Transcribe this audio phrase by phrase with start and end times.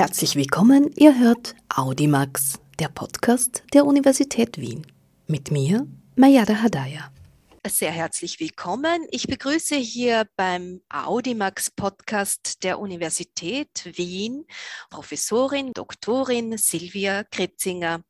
[0.00, 4.86] Herzlich willkommen, ihr hört Audimax, der Podcast der Universität Wien.
[5.26, 7.12] Mit mir, Mayada Hadaya.
[7.66, 9.06] Sehr herzlich willkommen.
[9.10, 14.46] Ich begrüße hier beim Audimax Podcast der Universität Wien
[14.88, 18.00] Professorin Doktorin Silvia Kritzinger.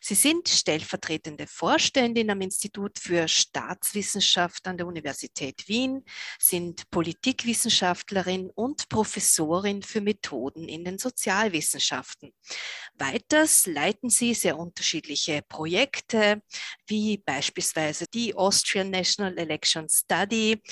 [0.00, 6.04] Sie sind stellvertretende Vorständin am Institut für Staatswissenschaft an der Universität Wien,
[6.38, 12.32] sind Politikwissenschaftlerin und Professorin für Methoden in den Sozialwissenschaften.
[12.94, 16.42] Weiters leiten Sie sehr unterschiedliche Projekte,
[16.86, 20.62] wie beispielsweise die Austrian National Election Study,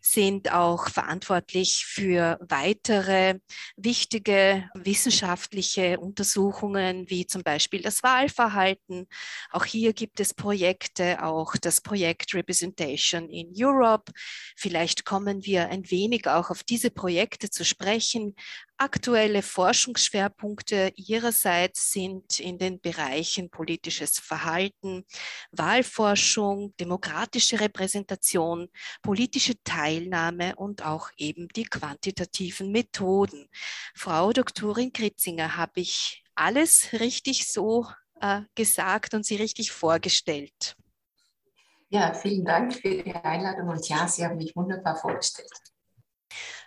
[0.00, 3.40] sind auch verantwortlich für weitere
[3.76, 9.06] wichtige wissenschaftliche Untersuchungen, wie zum Beispiel das Wahlverhalten Verhalten.
[9.50, 14.12] Auch hier gibt es Projekte, auch das Projekt Representation in Europe.
[14.54, 18.34] Vielleicht kommen wir ein wenig auch auf diese Projekte zu sprechen.
[18.76, 25.06] Aktuelle Forschungsschwerpunkte ihrerseits sind in den Bereichen politisches Verhalten,
[25.50, 28.68] Wahlforschung, demokratische Repräsentation,
[29.00, 33.48] politische Teilnahme und auch eben die quantitativen Methoden.
[33.94, 37.86] Frau Doktorin Kritzinger, habe ich alles richtig so
[38.20, 40.76] äh, gesagt und Sie richtig vorgestellt.
[41.88, 45.50] Ja, vielen Dank für die Einladung und ja, Sie haben mich wunderbar vorgestellt.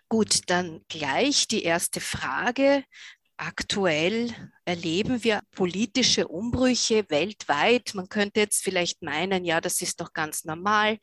[0.10, 2.84] Gut, dann gleich die erste Frage.
[3.40, 4.34] Aktuell
[4.66, 7.94] erleben wir politische Umbrüche weltweit.
[7.94, 10.98] Man könnte jetzt vielleicht meinen, ja, das ist doch ganz normal,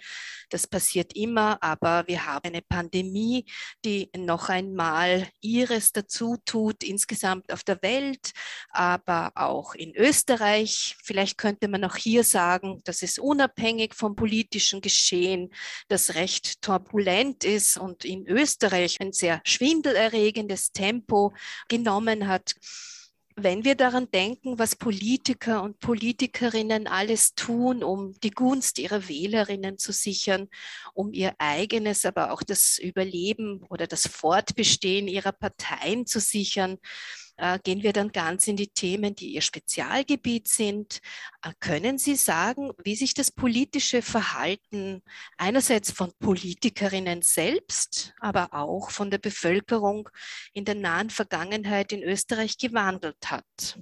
[0.50, 3.46] das passiert immer, aber wir haben eine Pandemie,
[3.84, 8.32] die noch einmal ihres dazu tut, insgesamt auf der Welt,
[8.68, 10.96] aber auch in Österreich.
[11.02, 15.55] Vielleicht könnte man auch hier sagen, dass es unabhängig vom politischen Geschehen,
[15.89, 21.33] das recht turbulent ist und in Österreich ein sehr schwindelerregendes Tempo
[21.68, 22.55] genommen hat.
[23.36, 29.77] Wenn wir daran denken, was Politiker und Politikerinnen alles tun, um die Gunst ihrer Wählerinnen
[29.77, 30.48] zu sichern,
[30.92, 36.79] um ihr eigenes, aber auch das Überleben oder das Fortbestehen ihrer Parteien zu sichern,
[37.36, 41.00] äh, gehen wir dann ganz in die Themen, die Ihr Spezialgebiet sind.
[41.42, 45.02] Äh, können Sie sagen, wie sich das politische Verhalten
[45.36, 50.08] einerseits von Politikerinnen selbst, aber auch von der Bevölkerung
[50.52, 53.78] in der nahen Vergangenheit in Österreich gewandelt hat?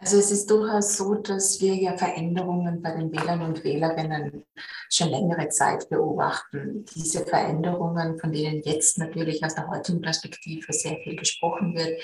[0.00, 4.44] Also es ist durchaus so, dass wir ja Veränderungen bei den Wählern und Wählerinnen
[4.90, 6.84] schon längere Zeit beobachten.
[6.94, 12.00] Diese Veränderungen, von denen jetzt natürlich aus der heutigen Perspektive sehr viel gesprochen wird,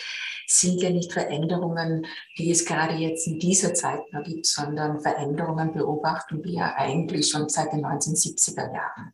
[0.47, 2.04] sind ja nicht Veränderungen,
[2.37, 7.28] die es gerade jetzt in dieser Zeit noch gibt, sondern Veränderungen beobachten wir ja eigentlich
[7.28, 9.12] schon seit den 1970er Jahren.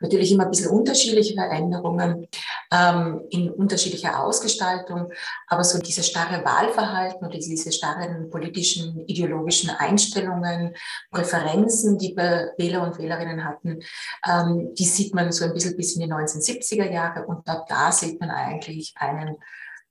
[0.00, 2.28] Natürlich immer ein bisschen unterschiedliche Veränderungen
[2.72, 5.10] ähm, in unterschiedlicher Ausgestaltung,
[5.48, 10.74] aber so dieses starre Wahlverhalten oder diese starren politischen, ideologischen Einstellungen,
[11.10, 13.80] Präferenzen, die Wähler und Wählerinnen hatten,
[14.28, 17.92] ähm, die sieht man so ein bisschen bis in die 1970er Jahre und ab da
[17.92, 19.36] sieht man eigentlich einen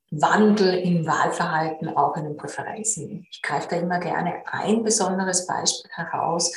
[0.10, 3.28] Wandel im Wahlverhalten, auch in den Präferenzen.
[3.30, 6.54] Ich greife da immer gerne ein besonderes Beispiel heraus,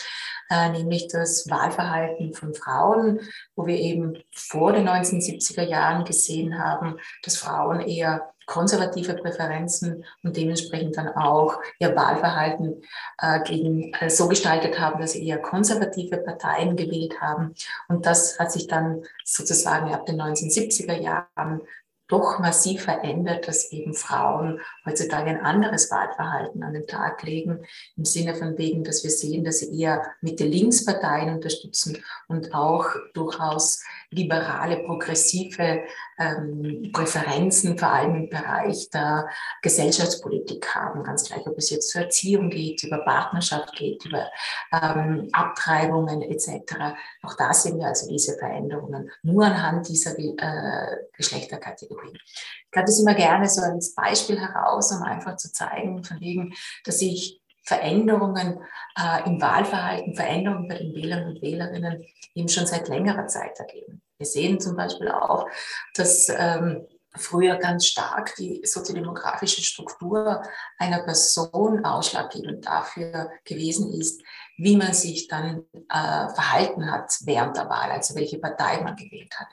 [0.50, 3.21] nämlich das Wahlverhalten von Frauen,
[3.55, 10.37] wo wir eben vor den 1970er Jahren gesehen haben, dass Frauen eher konservative Präferenzen und
[10.37, 12.83] dementsprechend dann auch ihr Wahlverhalten
[13.19, 17.55] äh, gegen, äh, so gestaltet haben, dass sie eher konservative Parteien gewählt haben.
[17.89, 21.60] Und das hat sich dann sozusagen ab den 1970er Jahren
[22.10, 27.65] doch massiv verändert, dass eben Frauen heutzutage ein anderes Wahlverhalten an den Tag legen,
[27.97, 33.82] im Sinne von wegen, dass wir sehen, dass sie eher Mitte-Links-Parteien unterstützen und auch durchaus
[34.10, 35.84] liberale, progressive
[36.19, 39.28] ähm, Präferenzen, vor allem im Bereich der
[39.62, 41.04] Gesellschaftspolitik haben.
[41.04, 44.27] Ganz gleich, ob es jetzt zur Erziehung geht, über Partnerschaft geht, über
[44.72, 46.74] ähm, Abtreibungen etc.
[47.22, 52.15] Auch da sehen wir also diese Veränderungen nur anhand dieser äh, Geschlechterkategorien.
[52.16, 56.54] Ich greife das immer gerne so als Beispiel heraus, um einfach zu zeigen, von wegen,
[56.84, 57.40] dass ich
[57.71, 58.61] Veränderungen
[58.99, 64.03] äh, im Wahlverhalten, Veränderungen bei den Wählern und Wählerinnen eben schon seit längerer Zeit ergeben.
[64.19, 65.47] Wir sehen zum Beispiel auch,
[65.95, 70.43] dass ähm, früher ganz stark die soziodemografische Struktur
[70.78, 74.21] einer Person ausschlaggebend dafür gewesen ist,
[74.60, 79.34] wie man sich dann äh, verhalten hat während der Wahl, also welche Partei man gewählt
[79.39, 79.48] hat.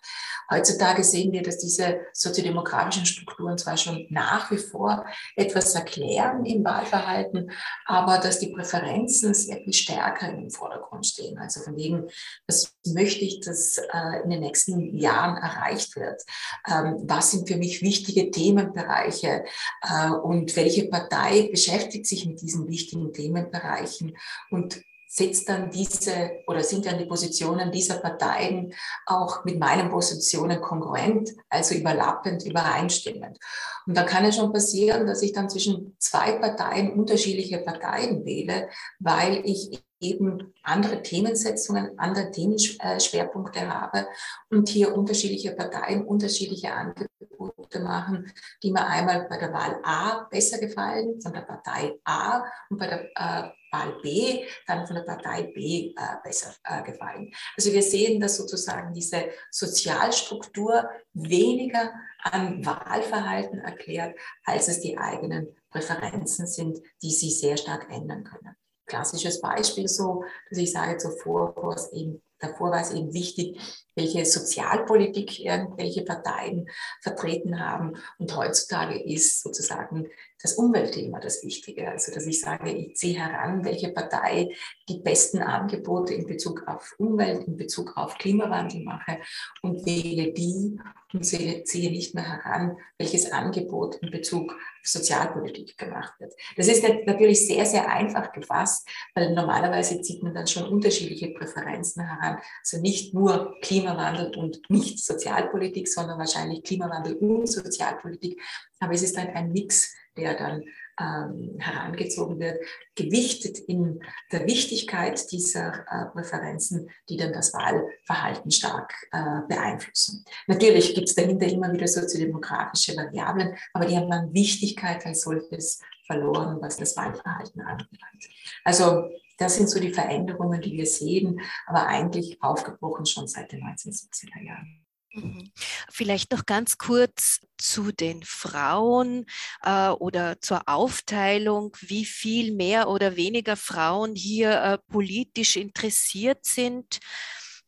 [0.51, 5.05] Heutzutage sehen wir, dass diese soziodemografischen Strukturen zwar schon nach wie vor
[5.35, 7.51] etwas erklären im Wahlverhalten,
[7.85, 11.37] aber dass die Präferenzen sehr viel stärker im Vordergrund stehen.
[11.37, 12.07] Also von wegen,
[12.47, 16.21] was möchte ich, dass äh, in den nächsten Jahren erreicht wird?
[16.67, 19.45] Ähm, was sind für mich wichtige Themenbereiche
[19.81, 24.17] äh, und welche Partei beschäftigt sich mit diesen wichtigen Themenbereichen
[24.49, 28.73] und setzt dann diese oder sind dann die Positionen dieser Parteien
[29.05, 33.37] auch mit meinen Positionen kongruent, also überlappend, übereinstimmend.
[33.85, 38.69] Und da kann es schon passieren, dass ich dann zwischen zwei Parteien unterschiedliche Parteien wähle,
[38.99, 44.07] weil ich eben andere Themensetzungen, andere Themenschwerpunkte habe
[44.49, 48.31] und hier unterschiedliche Parteien unterschiedliche Angebote machen,
[48.61, 52.87] die mir einmal bei der Wahl A besser gefallen, von der Partei A und bei
[52.87, 57.31] der äh, Wahl B dann von der Partei B äh, besser äh, gefallen.
[57.55, 61.93] Also wir sehen, dass sozusagen diese Sozialstruktur weniger
[62.23, 68.55] an Wahlverhalten erklärt, als es die eigenen Präferenzen sind, die sich sehr stark ändern können
[68.87, 73.59] klassisches Beispiel so, dass ich sage, zuvor war es eben, davor war es eben wichtig,
[73.95, 76.69] welche Sozialpolitik irgendwelche Parteien
[77.01, 77.97] vertreten haben.
[78.17, 80.07] Und heutzutage ist sozusagen
[80.41, 81.89] das Umweltthema das Wichtige.
[81.89, 84.49] Also, dass ich sage, ich ziehe heran, welche Partei
[84.87, 89.19] die besten Angebote in Bezug auf Umwelt, in Bezug auf Klimawandel mache
[89.61, 90.79] und wähle die
[91.13, 96.33] und ziehe nicht mehr heran, welches Angebot in Bezug auf Sozialpolitik gemacht wird.
[96.57, 102.03] Das ist natürlich sehr, sehr einfach gefasst, weil normalerweise zieht man dann schon unterschiedliche Präferenzen
[102.05, 102.39] heran.
[102.59, 108.41] Also nicht nur Klimawandel und nicht Sozialpolitik, sondern wahrscheinlich Klimawandel und Sozialpolitik.
[108.79, 110.63] Aber es ist dann ein Mix der dann
[110.99, 112.59] ähm, herangezogen wird,
[112.95, 113.99] gewichtet in
[114.31, 120.25] der Wichtigkeit dieser äh, Präferenzen, die dann das Wahlverhalten stark äh, beeinflussen.
[120.47, 125.81] Natürlich gibt es dahinter immer wieder soziodemografische Variablen, aber die haben an Wichtigkeit als solches
[126.07, 128.29] verloren, was das Wahlverhalten anbelangt.
[128.63, 133.61] Also das sind so die Veränderungen, die wir sehen, aber eigentlich aufgebrochen schon seit den
[133.61, 134.86] 1970er Jahren.
[135.17, 135.51] Mhm.
[135.89, 139.25] Vielleicht noch ganz kurz zu den Frauen
[139.63, 146.99] äh, oder zur Aufteilung, wie viel mehr oder weniger Frauen hier äh, politisch interessiert sind.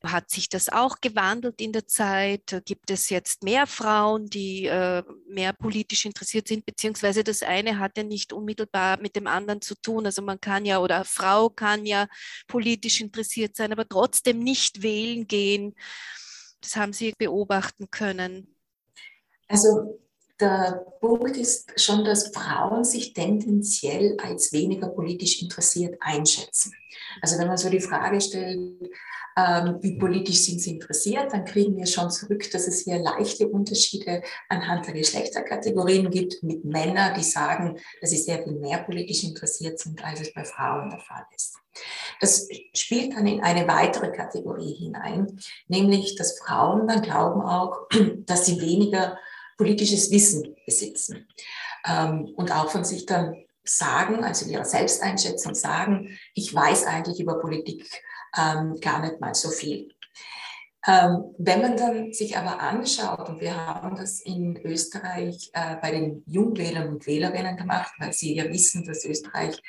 [0.01, 2.61] Hat sich das auch gewandelt in der Zeit?
[2.65, 6.65] Gibt es jetzt mehr Frauen, die äh, mehr politisch interessiert sind?
[6.65, 10.05] Beziehungsweise das eine hat ja nicht unmittelbar mit dem anderen zu tun.
[10.05, 12.07] Also man kann ja oder Frau kann ja
[12.47, 15.75] politisch interessiert sein, aber trotzdem nicht wählen gehen.
[16.61, 18.55] Das haben Sie beobachten können.
[19.47, 19.99] Also
[20.39, 26.73] der Punkt ist schon, dass Frauen sich tendenziell als weniger politisch interessiert einschätzen.
[27.21, 28.89] Also wenn man so die Frage stellt,
[29.37, 33.47] ähm, wie politisch sind sie interessiert, dann kriegen wir schon zurück, dass es hier leichte
[33.47, 39.23] Unterschiede anhand der Geschlechterkategorien gibt mit Männern, die sagen, dass sie sehr viel mehr politisch
[39.23, 41.55] interessiert sind, als es bei Frauen der Fall ist.
[42.19, 47.87] Das spielt dann in eine weitere Kategorie hinein, nämlich dass Frauen dann glauben auch,
[48.25, 49.17] dass sie weniger
[49.59, 51.27] politisches Wissen besitzen
[51.85, 53.35] ähm, und auch von sich dann
[53.65, 58.01] sagen, also ihrer Selbsteinschätzung sagen, ich weiß eigentlich über Politik
[58.37, 59.89] ähm, gar nicht mal so viel.
[60.87, 65.91] Ähm, wenn man dann sich aber anschaut, und wir haben das in Österreich äh, bei
[65.91, 69.61] den Jungwählern und Wählerinnen gemacht, weil Sie ja wissen, dass Österreich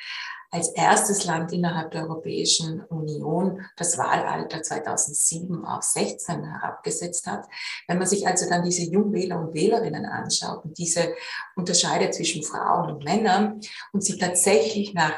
[0.51, 7.47] als erstes Land innerhalb der Europäischen Union das Wahlalter 2007 auf 16 herabgesetzt hat.
[7.87, 11.13] Wenn man sich also dann diese Jungwähler und Wählerinnen anschaut und diese
[11.55, 13.61] Unterscheide zwischen Frauen und Männern
[13.93, 15.13] und sie tatsächlich nach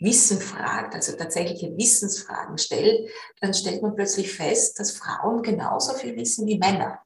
[0.00, 6.16] Wissen fragt, also tatsächliche Wissensfragen stellt, dann stellt man plötzlich fest, dass Frauen genauso viel
[6.16, 7.00] wissen wie Männer.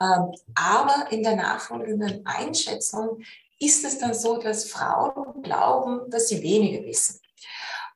[0.00, 3.22] Ähm, aber in der nachfolgenden Einschätzung
[3.64, 7.20] ist es dann so, dass Frauen glauben, dass sie weniger wissen.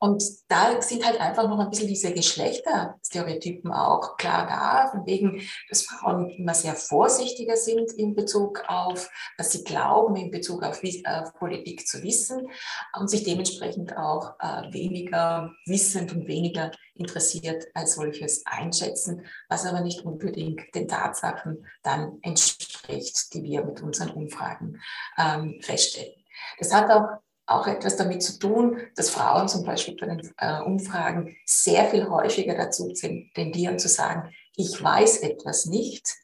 [0.01, 5.43] Und da sind halt einfach noch ein bisschen diese Geschlechterstereotypen auch klar da, von wegen,
[5.69, 10.81] dass Frauen immer sehr vorsichtiger sind in Bezug auf, was sie glauben, in Bezug auf,
[11.05, 12.49] auf Politik zu wissen
[12.97, 19.81] und sich dementsprechend auch äh, weniger wissend und weniger interessiert als solches einschätzen, was aber
[19.81, 24.81] nicht unbedingt den Tatsachen dann entspricht, die wir mit unseren Umfragen
[25.17, 26.15] ähm, feststellen.
[26.59, 30.61] Das hat auch auch etwas damit zu tun, dass Frauen zum Beispiel bei den äh,
[30.61, 36.15] Umfragen sehr viel häufiger dazu tendieren zu sagen, ich weiß etwas nicht,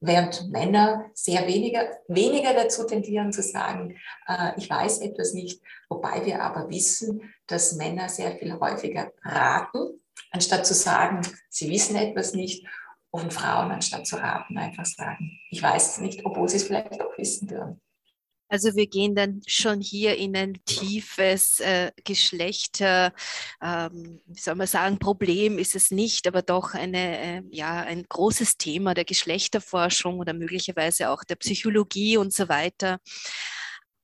[0.00, 3.96] während Männer sehr weniger, weniger dazu tendieren zu sagen,
[4.28, 10.02] äh, ich weiß etwas nicht, wobei wir aber wissen, dass Männer sehr viel häufiger raten,
[10.30, 12.66] anstatt zu sagen, sie wissen etwas nicht
[13.10, 17.00] und Frauen anstatt zu raten einfach sagen, ich weiß es nicht, obwohl sie es vielleicht
[17.00, 17.80] auch wissen würden.
[18.48, 23.12] Also wir gehen dann schon hier in ein tiefes äh, Geschlechter,
[23.62, 28.04] ähm, wie soll man sagen, Problem ist es nicht, aber doch eine, äh, ja, ein
[28.08, 32.98] großes Thema der Geschlechterforschung oder möglicherweise auch der Psychologie und so weiter.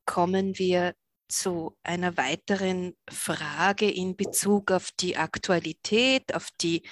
[0.05, 0.95] Kommen wir
[1.29, 6.83] zu einer weiteren Frage in Bezug auf die Aktualität, auf die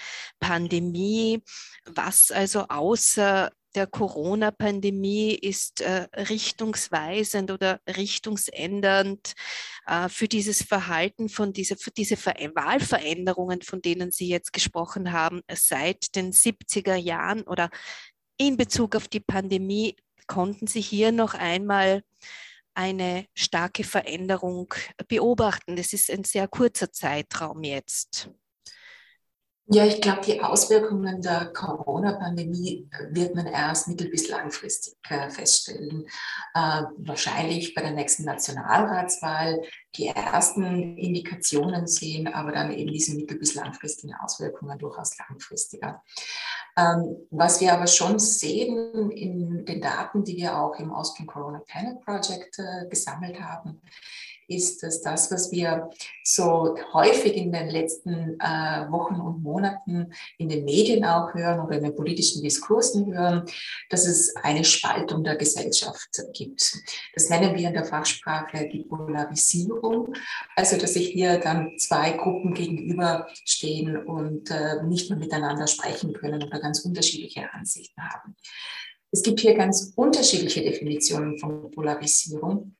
[0.40, 1.42] Pandemie,
[1.85, 9.34] was also außer der Corona-Pandemie ist äh, richtungsweisend oder richtungsändernd
[9.86, 15.12] äh, für dieses Verhalten von dieser, für diese Ver Wahlveränderungen, von denen Sie jetzt gesprochen
[15.12, 17.70] haben, seit den 70er Jahren oder
[18.36, 19.96] in Bezug auf die Pandemie,
[20.26, 22.02] konnten Sie hier noch einmal
[22.74, 24.72] eine starke Veränderung
[25.08, 25.76] beobachten?
[25.76, 28.30] Das ist ein sehr kurzer Zeitraum jetzt.
[29.72, 35.30] Ja, ich glaube, die Auswirkungen der Corona-Pandemie äh, wird man erst mittel- bis langfristig äh,
[35.30, 36.08] feststellen.
[36.54, 39.62] Äh, wahrscheinlich bei der nächsten Nationalratswahl
[39.94, 46.02] die ersten Indikationen sehen, aber dann eben diese mittel- bis langfristigen Auswirkungen durchaus langfristiger.
[46.76, 51.62] Ähm, was wir aber schon sehen in den Daten, die wir auch im Austrian Corona
[51.68, 53.80] Panel Project äh, gesammelt haben,
[54.50, 55.90] ist, dass das, was wir
[56.25, 61.76] so häufig in den letzten äh, Wochen und Monaten in den Medien auch hören oder
[61.76, 63.45] in den politischen Diskursen hören,
[63.88, 66.76] dass es eine Spaltung der Gesellschaft gibt.
[67.14, 70.14] Das nennen wir in der Fachsprache die Polarisierung.
[70.57, 76.42] Also, dass sich hier dann zwei Gruppen gegenüberstehen und äh, nicht mehr miteinander sprechen können
[76.42, 78.37] oder ganz unterschiedliche Ansichten haben.
[79.12, 82.76] Es gibt hier ganz unterschiedliche Definitionen von Polarisierung.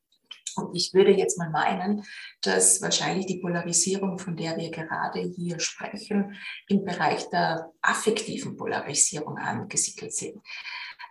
[0.57, 2.05] Und ich würde jetzt mal meinen,
[2.43, 6.35] dass wahrscheinlich die Polarisierung, von der wir gerade hier sprechen,
[6.69, 10.41] im Bereich der affektiven Polarisierung angesiedelt sind.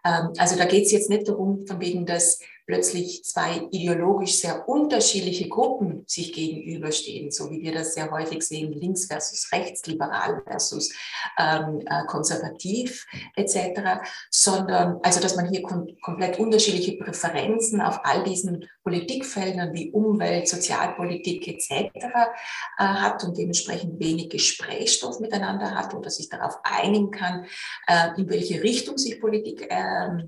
[0.06, 4.70] Ähm, also da geht es jetzt nicht darum, von wegen, dass plötzlich zwei ideologisch sehr
[4.70, 10.44] unterschiedliche Gruppen sich gegenüberstehen, so wie wir das sehr häufig sehen, links versus rechts, liberal
[10.46, 10.94] versus
[11.40, 18.24] ähm, äh, konservativ etc., sondern also dass man hier kom komplett unterschiedliche Präferenzen auf all
[18.24, 21.72] diesen Politikfeldern wie Umwelt, Sozialpolitik etc.
[21.98, 27.48] Äh, hat und dementsprechend wenig Gesprächsstoff miteinander hat oder sich darauf einigen kann,
[27.88, 30.24] äh, in welche Richtung sich Politik äh,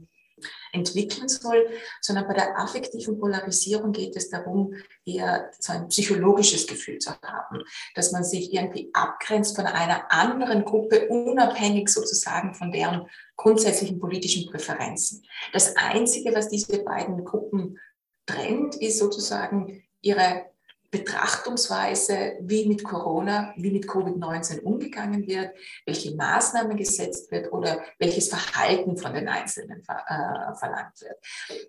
[0.72, 1.68] entwickeln soll,
[2.01, 4.74] sondern bei der affektiven Polarisierung geht es darum,
[5.06, 7.63] eher so ein psychologisches Gefühl zu haben,
[7.96, 14.50] dass man sich irgendwie abgrenzt von einer anderen Gruppe, unabhängig sozusagen von deren grundsätzlichen politischen
[14.50, 15.24] Präferenzen.
[15.54, 17.80] Das Einzige, was diese beiden Gruppen
[18.25, 20.50] trennt, ist sozusagen ihre
[20.91, 25.51] Betrachtungsweise, wie mit Corona, wie mit Covid-19 umgegangen wird,
[25.86, 31.15] welche Maßnahmen gesetzt wird oder welches Verhalten von den Einzelnen äh, verlangt wird.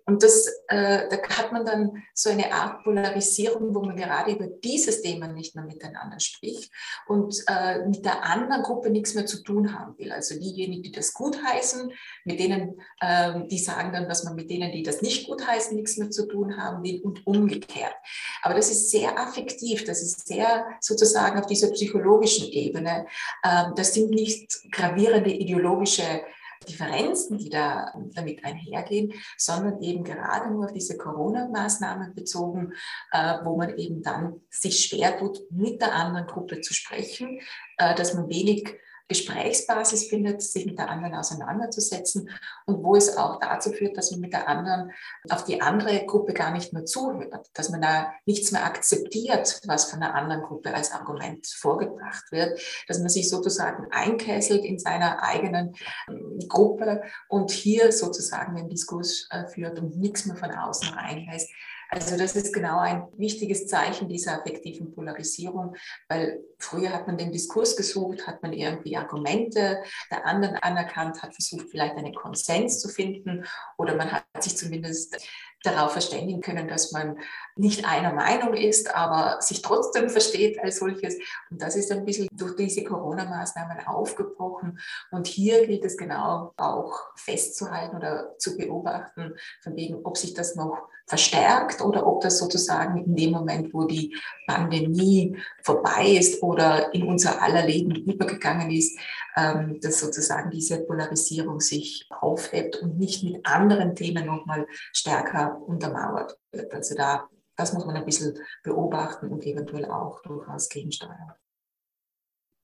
[0.06, 4.48] Und das, äh, da hat man dann so eine Art Polarisierung, wo man gerade über
[4.48, 6.72] dieses Thema nicht mehr miteinander spricht
[7.06, 10.10] und äh, mit der anderen Gruppe nichts mehr zu tun haben will.
[10.10, 11.92] Also diejenigen, die das gutheißen,
[12.24, 15.96] mit denen, ähm, die sagen dann, dass man mit denen, die das nicht gutheißen, nichts
[15.96, 17.94] mehr zu tun haben will und umgekehrt.
[18.42, 23.06] Aber das ist sehr affektiv, das ist sehr sozusagen auf dieser psychologischen Ebene.
[23.44, 26.22] Ähm, das sind nicht gravierende ideologische
[26.68, 32.72] Differenzen, die da damit einhergehen, sondern eben gerade nur auf diese Corona-Maßnahmen bezogen,
[33.10, 37.40] äh, wo man eben dann sich schwer tut, mit der anderen Gruppe zu sprechen,
[37.78, 38.76] äh, dass man wenig
[39.12, 42.30] Gesprächsbasis findet, sich mit der anderen auseinanderzusetzen
[42.64, 44.90] und wo es auch dazu führt, dass man mit der anderen
[45.28, 49.90] auf die andere Gruppe gar nicht mehr zuhört, dass man da nichts mehr akzeptiert, was
[49.90, 55.22] von der anderen Gruppe als Argument vorgebracht wird, dass man sich sozusagen einkesselt in seiner
[55.22, 55.74] eigenen
[56.08, 61.50] ähm, Gruppe und hier sozusagen den Diskurs äh, führt und nichts mehr von außen reinlässt.
[61.94, 65.76] Also das ist genau ein wichtiges Zeichen dieser affektiven Polarisierung,
[66.08, 71.34] weil früher hat man den Diskurs gesucht, hat man irgendwie Argumente der anderen anerkannt, hat
[71.34, 73.44] versucht, vielleicht einen Konsens zu finden
[73.76, 75.18] oder man hat sich zumindest
[75.64, 77.18] darauf verständigen können, dass man
[77.56, 81.16] nicht einer Meinung ist, aber sich trotzdem versteht als solches.
[81.50, 84.80] Und das ist ein bisschen durch diese Corona-Maßnahmen aufgebrochen.
[85.10, 90.56] Und hier gilt es genau auch festzuhalten oder zu beobachten, von wegen, ob sich das
[90.56, 94.16] noch verstärkt oder ob das sozusagen in dem Moment, wo die
[94.46, 98.98] Pandemie vorbei ist oder in unser aller Leben übergegangen ist,
[99.36, 106.38] ähm, dass sozusagen diese Polarisierung sich aufhebt und nicht mit anderen Themen nochmal stärker untermauert
[106.50, 106.72] wird.
[106.72, 111.34] Also da, das muss man ein bisschen beobachten und eventuell auch durchaus gegensteuern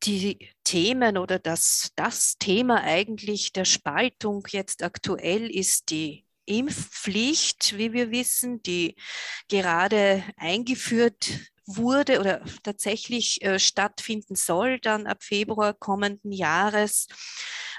[0.04, 7.92] die Themen oder das, das Thema eigentlich der Spaltung jetzt aktuell ist die Impfpflicht, wie
[7.92, 8.96] wir wissen, die
[9.48, 17.08] gerade eingeführt wurde oder tatsächlich äh, stattfinden soll, dann ab Februar kommenden Jahres.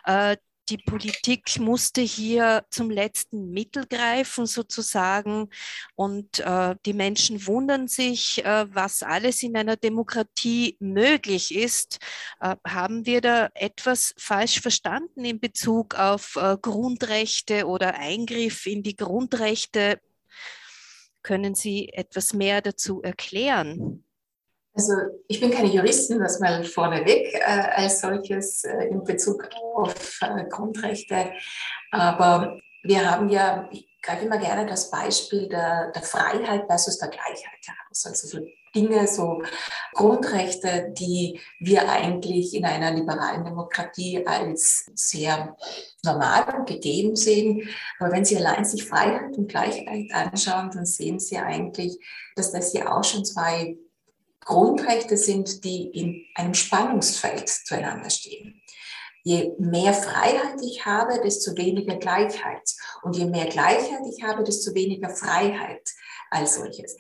[0.06, 0.38] Äh,
[0.70, 5.50] die Politik musste hier zum letzten Mittel greifen sozusagen
[5.96, 12.00] und äh, die Menschen wundern sich, äh, was alles in einer Demokratie möglich ist.
[12.40, 18.84] Äh, haben wir da etwas falsch verstanden in Bezug auf äh, Grundrechte oder Eingriff in
[18.84, 20.00] die Grundrechte?
[21.22, 24.04] Können Sie etwas mehr dazu erklären?
[24.74, 24.94] Also
[25.28, 30.46] ich bin keine Juristin, das mal vorneweg äh, als solches äh, in Bezug auf äh,
[30.46, 31.32] Grundrechte.
[31.92, 37.10] Aber wir haben ja, ich greife immer gerne das Beispiel der, der Freiheit versus der
[37.10, 38.06] Gleichheit heraus.
[38.06, 38.46] Also so
[38.76, 39.42] Dinge, so
[39.94, 45.58] Grundrechte, die wir eigentlich in einer liberalen Demokratie als sehr
[46.04, 47.68] normal und gegeben sehen.
[48.00, 51.98] Aber wenn Sie allein sich Freiheit und Gleichheit anschauen, dann sehen Sie eigentlich,
[52.36, 53.76] dass das ja auch schon zwei
[54.42, 58.62] Grundrechte sind, die in einem Spannungsfeld zueinander stehen.
[59.24, 62.74] Je mehr Freiheit ich habe, desto weniger Gleichheit.
[63.04, 65.88] Und je mehr Gleichheit ich habe, desto weniger Freiheit
[66.32, 66.96] als solches.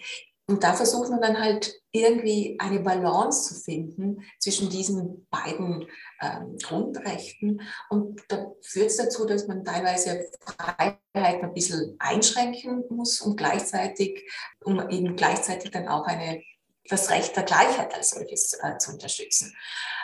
[0.49, 5.87] Und da versucht man dann halt irgendwie eine Balance zu finden zwischen diesen beiden
[6.21, 7.61] ähm, Grundrechten.
[7.91, 14.27] Und da führt es dazu, dass man teilweise Freiheit ein bisschen einschränken muss und gleichzeitig,
[14.63, 16.41] um eben gleichzeitig dann auch eine
[16.89, 19.55] das Recht der Gleichheit als solches äh, zu unterstützen.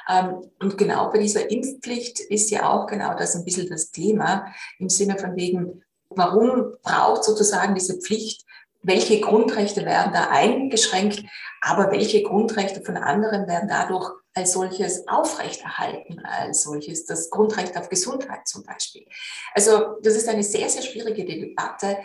[0.08, 4.54] Ähm, und genau bei dieser Impfpflicht ist ja auch genau das ein bisschen das Thema
[4.80, 8.46] im Sinne von wegen, warum braucht sozusagen diese Pflicht,
[8.84, 11.24] welche Grundrechte werden da eingeschränkt,
[11.62, 17.90] aber welche Grundrechte von anderen werden dadurch als solches aufrechterhalten, als solches das Grundrecht auf
[17.90, 19.06] Gesundheit zum Beispiel.
[19.54, 21.98] Also das ist eine sehr, sehr schwierige Debatte,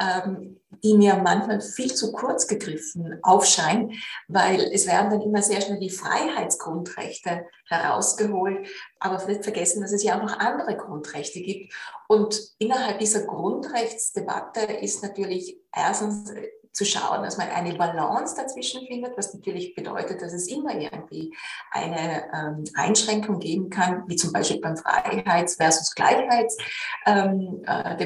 [0.00, 3.94] ähm, die mir manchmal viel zu kurz gegriffen aufscheint,
[4.28, 8.68] weil es werden dann immer sehr schnell die Freiheitsgrundrechte herausgeholt,
[9.00, 11.72] aber vielleicht vergessen, dass es ja auch noch andere Grundrechte gibt.
[12.08, 16.32] Und innerhalb dieser Grundrechtsdebatte ist natürlich erstens
[16.76, 21.34] zu schauen, dass man eine Balance dazwischen findet, was natürlich bedeutet, dass es immer irgendwie
[21.70, 26.58] eine ähm, Einschränkung geben kann, wie zum Beispiel beim Freiheits- versus Gleichheitsdebatte.
[27.06, 27.96] Ähm, äh,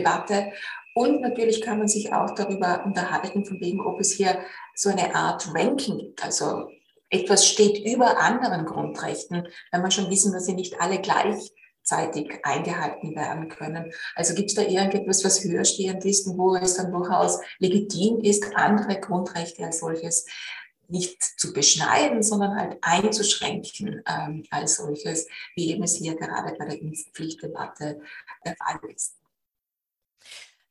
[0.94, 4.38] und natürlich kann man sich auch darüber unterhalten, von wegen, ob es hier
[4.74, 6.24] so eine Art Ranking gibt.
[6.24, 6.68] Also
[7.10, 13.14] etwas steht über anderen Grundrechten, wenn man schon wissen, dass sie nicht alle gleichzeitig eingehalten
[13.14, 13.92] werden können.
[14.14, 18.20] Also gibt es da irgendetwas, was höher stehend ist und wo es dann durchaus legitim
[18.20, 20.26] ist, andere Grundrechte als solches
[20.88, 26.64] nicht zu beschneiden, sondern halt einzuschränken ähm, als solches, wie eben es hier gerade bei
[26.64, 28.00] der Impfpflichtdebatte
[28.44, 29.19] der Fall ist.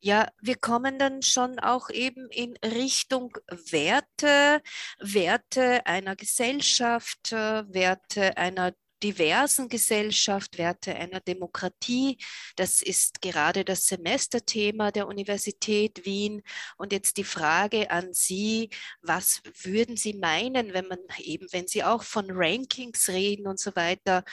[0.02, 4.62] Ja, wir kommen dann schon auch eben in Richtung Werte,
[5.00, 12.18] Werte einer Gesellschaft, äh, Werte einer diversen Gesellschaft, Werte einer Demokratie.
[12.56, 16.44] Das ist gerade das Semesterthema der Universität Wien.
[16.78, 18.70] Und jetzt die Frage an Sie,
[19.02, 23.76] was würden Sie meinen, wenn man eben, wenn Sie auch von Rankings reden und so
[23.76, 24.24] weiter,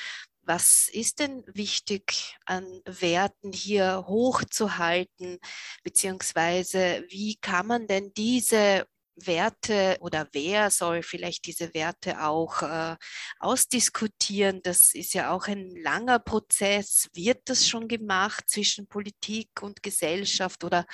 [0.46, 5.38] was ist denn wichtig an Werten hier hochzuhalten,
[5.82, 12.96] beziehungsweise wie kann man denn diese Werte oder wer soll vielleicht diese Werte auch äh,
[13.38, 14.60] ausdiskutieren?
[14.62, 17.08] Das ist ja auch ein langer Prozess.
[17.14, 20.86] Wird das schon gemacht zwischen Politik und Gesellschaft oder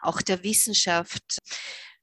[0.00, 1.38] auch der Wissenschaft?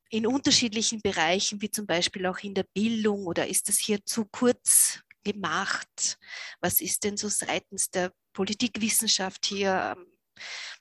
[0.10, 4.26] in unterschiedlichen Bereichen, wie zum Beispiel auch in der Bildung, oder ist das hier zu
[4.32, 6.18] kurz gemacht?
[6.62, 10.06] Was ist denn so seitens der Politikwissenschaft hier ähm,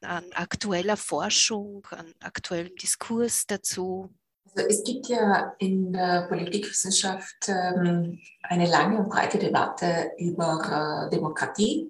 [0.02, 4.14] an aktueller Forschung, an aktuellem Diskurs dazu?
[4.54, 11.14] Also es gibt ja in der Politikwissenschaft ähm, eine lange und breite Debatte über äh,
[11.14, 11.88] Demokratie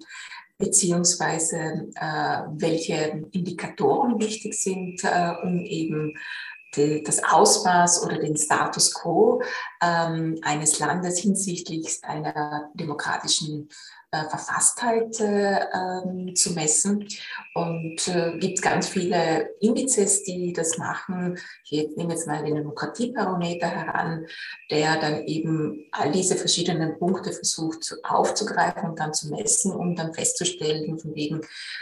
[0.57, 6.17] beziehungsweise äh, welche Indikatoren wichtig sind, äh, um eben
[6.77, 9.41] die, das Ausmaß oder den Status quo
[9.81, 13.69] ähm, eines Landes hinsichtlich einer demokratischen
[14.11, 17.07] Verfasstheit äh, ähm, zu messen.
[17.53, 21.37] Und äh, gibt ganz viele Indizes, die das machen.
[21.69, 24.25] Ich nehme jetzt mal den Demokratiebarometer heran,
[24.71, 30.13] der dann eben all diese verschiedenen Punkte versucht aufzugreifen und dann zu messen, um dann
[30.13, 31.41] festzustellen, von wegen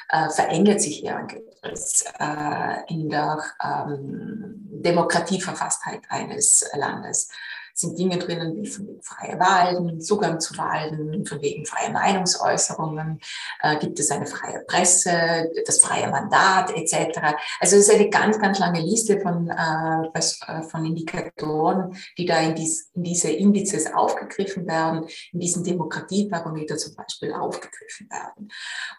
[0.09, 7.29] äh, verändert sich irgendetwas äh, in der ähm, Demokratieverfasstheit eines Landes
[7.77, 13.19] sind Dinge drinnen wie von wegen freie Wahlen, Zugang zu Wahlen, von wegen freie Meinungsäußerungen,
[13.61, 17.19] äh, gibt es eine freie Presse, das freie Mandat etc.
[17.59, 22.39] Also es ist eine ganz, ganz lange Liste von, äh, äh, von Indikatoren, die da
[22.39, 28.49] in, dies, in diese Indizes aufgegriffen werden, in diesem Demokratiebarometer zum Beispiel aufgegriffen werden.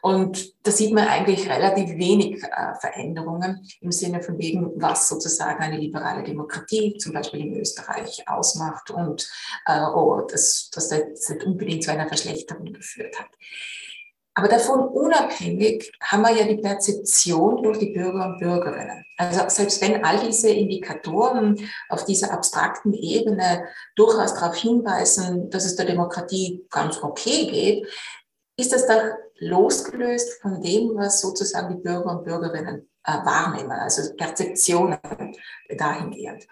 [0.02, 5.62] Und da sieht man eigentlich relativ wenig äh, Veränderungen im Sinne von wegen, was sozusagen
[5.62, 9.28] eine liberale Demokratie zum Beispiel in Österreich ausmacht macht und
[9.66, 13.28] äh, oh, dass das, das nicht unbedingt zu einer Verschlechterung geführt hat.
[14.38, 19.02] Aber davon unabhängig haben wir ja die Perzeption durch die Bürger und Bürgerinnen.
[19.16, 25.76] Also selbst wenn all diese Indikatoren auf dieser abstrakten Ebene durchaus darauf hinweisen, dass es
[25.76, 27.88] der Demokratie ganz okay geht,
[28.58, 29.02] ist das doch
[29.38, 34.98] losgelöst von dem, was sozusagen die Bürger und Bürgerinnen äh, wahrnehmen, also Perzeptionen
[35.78, 36.46] dahingehend.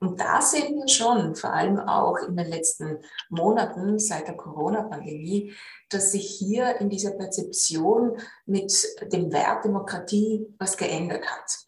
[0.00, 2.98] Und da sehen wir schon, vor allem auch in den letzten
[3.30, 5.52] Monaten seit der Corona-Pandemie,
[5.88, 8.16] dass sich hier in dieser Perzeption
[8.46, 8.72] mit
[9.12, 11.58] dem Wert Demokratie was geändert hat.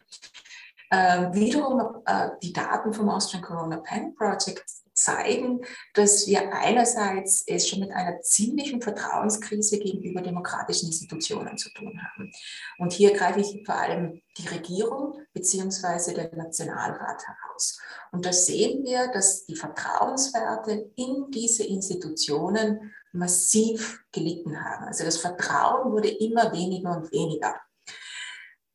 [0.89, 5.61] Äh, wiederum äh, die Daten vom Austrian Corona Pen Project zeigen,
[5.93, 12.31] dass wir einerseits es schon mit einer ziemlichen Vertrauenskrise gegenüber demokratischen Institutionen zu tun haben.
[12.77, 17.79] Und hier greife ich vor allem die Regierung beziehungsweise den Nationalrat heraus.
[18.11, 24.85] Und da sehen wir, dass die Vertrauenswerte in diese Institutionen massiv gelitten haben.
[24.85, 27.55] Also das Vertrauen wurde immer weniger und weniger.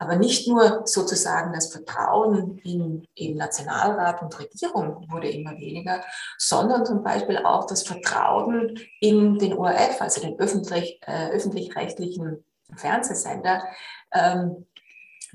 [0.01, 6.03] Aber nicht nur sozusagen das Vertrauen in, in Nationalrat und Regierung wurde immer weniger,
[6.39, 12.43] sondern zum Beispiel auch das Vertrauen in den ORF, also den öffentlich, äh, öffentlich-rechtlichen
[12.75, 13.63] Fernsehsender,
[14.13, 14.67] ähm,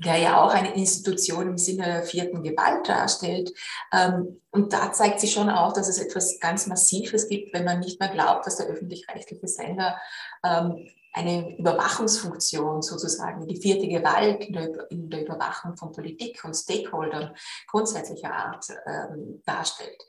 [0.04, 3.52] der ja auch eine Institution im Sinne der vierten Gewalt darstellt.
[3.92, 7.78] Ähm, und da zeigt sich schon auch, dass es etwas ganz Massives gibt, wenn man
[7.78, 9.96] nicht mehr glaubt, dass der öffentlich-rechtliche Sender
[10.44, 17.34] ähm, eine Überwachungsfunktion sozusagen, die vierte Gewalt in der, Überwachung von Politik und Stakeholdern
[17.68, 20.02] grundsätzlicher Art ähm, darstellt.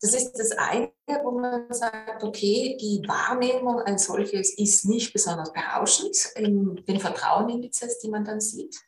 [0.00, 0.92] Das ist das eine,
[1.24, 7.98] wo man sagt, okay, die Wahrnehmung als solches ist nicht besonders berauschend in den Vertrauenindizes,
[7.98, 8.85] die man dann sieht.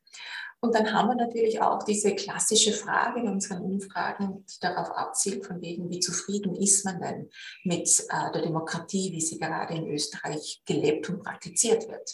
[0.61, 5.47] Und dann haben wir natürlich auch diese klassische Frage in unseren Umfragen, die darauf abzielt,
[5.47, 7.31] von wegen, wie zufrieden ist man denn
[7.63, 12.11] mit äh, der Demokratie, wie sie gerade in Österreich gelebt und praktiziert wird.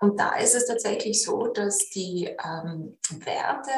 [0.00, 3.70] Und da ist es tatsächlich so, dass die ähm, Werte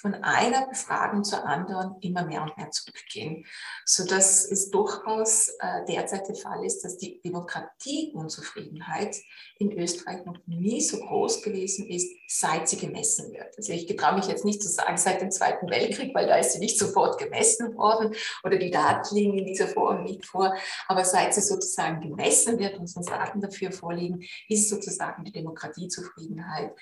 [0.00, 3.44] von einer Befragung zur anderen immer mehr und mehr zurückgehen,
[3.84, 9.16] sodass es durchaus äh, derzeit der Fall ist, dass die Demokratieunzufriedenheit
[9.58, 13.56] in Österreich noch nie so groß gewesen ist, seit sie gemessen wird.
[13.56, 16.52] Also ich getraue mich jetzt nicht zu sagen, seit dem Zweiten Weltkrieg, weil da ist
[16.52, 20.54] sie nicht sofort gemessen worden oder die Daten liegen in dieser Form nicht vor,
[20.86, 26.72] aber seit sie sozusagen gemessen wird und uns Daten dafür vorliegen, ist sozusagen die Demokratiezufriedenheit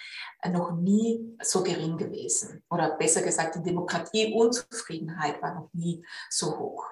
[0.42, 6.58] äh, noch nie so gering gewesen oder besser gesagt, die Demokratieunzufriedenheit war noch nie so
[6.58, 6.84] hoch.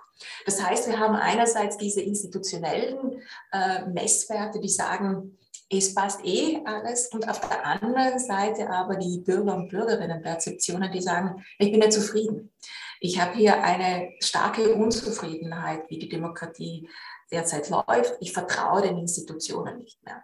[0.46, 3.20] Das heißt, wir haben einerseits diese institutionellen
[3.52, 5.36] äh, Messwerte, die sagen,
[5.70, 7.08] es passt eh alles.
[7.08, 11.80] Und auf der anderen Seite aber die Bürger und Bürgerinnen Perzeptionen, die sagen, ich bin
[11.80, 12.52] nicht zufrieden.
[13.00, 16.88] Ich habe hier eine starke Unzufriedenheit, wie die Demokratie
[17.30, 18.14] derzeit läuft.
[18.20, 20.22] Ich vertraue den Institutionen nicht mehr.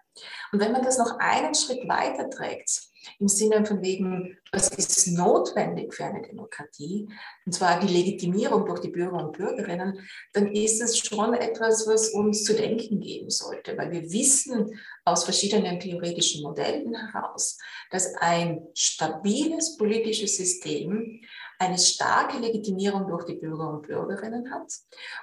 [0.53, 5.09] Und wenn man das noch einen Schritt weiter trägt, im Sinne von wegen, was ist
[5.09, 7.09] notwendig für eine Demokratie,
[7.47, 9.99] und zwar die Legitimierung durch die Bürger und Bürgerinnen,
[10.33, 15.25] dann ist es schon etwas, was uns zu denken geben sollte, weil wir wissen aus
[15.25, 17.59] verschiedenen theoretischen Modellen heraus,
[17.91, 21.21] dass ein stabiles politisches System
[21.59, 24.73] eine starke Legitimierung durch die Bürger und Bürgerinnen hat.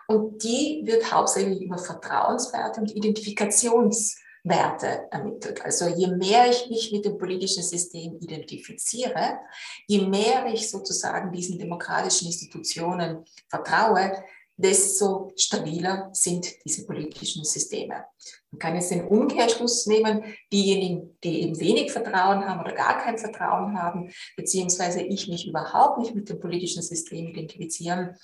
[0.07, 5.63] Und die wird hauptsächlich über Vertrauenswerte und Identifikations Werte ermittelt.
[5.63, 9.39] Also je mehr ich mich mit dem politischen System identifiziere,
[9.87, 14.23] je mehr ich sozusagen diesen demokratischen Institutionen vertraue,
[14.57, 18.05] desto stabiler sind diese politischen Systeme.
[18.49, 23.19] Man kann jetzt den Umkehrschluss nehmen, diejenigen, die eben wenig Vertrauen haben oder gar kein
[23.19, 28.15] Vertrauen haben, beziehungsweise ich mich überhaupt nicht mit dem politischen System identifizieren,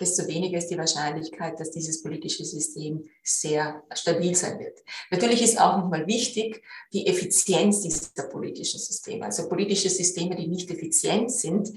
[0.00, 4.80] desto weniger ist die Wahrscheinlichkeit, dass dieses politische System sehr stabil sein wird.
[5.10, 9.24] Natürlich ist auch nochmal wichtig die Effizienz dieser politischen Systeme.
[9.24, 11.70] Also politische Systeme, die nicht effizient sind,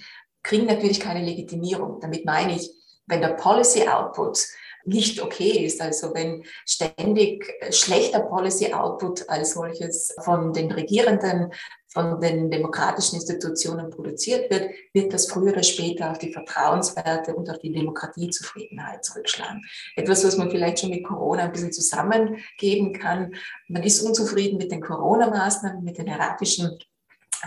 [0.44, 2.00] kriegen natürlich keine Legitimierung.
[2.00, 2.72] Damit meine ich,
[3.08, 4.48] wenn der Policy Output
[4.86, 5.82] nicht okay ist.
[5.82, 11.52] Also wenn ständig schlechter Policy Output als solches von den Regierenden,
[11.96, 17.50] von den demokratischen Institutionen produziert wird, wird das früher oder später auf die Vertrauenswerte und
[17.50, 19.64] auf die Demokratiezufriedenheit zurückschlagen.
[19.96, 23.34] Etwas, was man vielleicht schon mit Corona ein bisschen zusammengeben kann.
[23.70, 26.78] Man ist unzufrieden mit den Corona-Maßnahmen, mit den erratischen